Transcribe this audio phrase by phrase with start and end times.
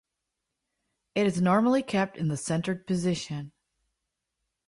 [1.13, 3.51] It is normally kept in the centered position.